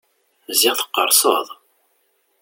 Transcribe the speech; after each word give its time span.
Ziɣ 0.59 0.73
teqqerseḍ! 0.75 1.47